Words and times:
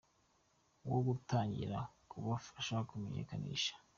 wo 0.89 0.97
gutangira 1.07 1.77
kubafasha 2.09 2.75
kumenyekanisha. 2.89 3.73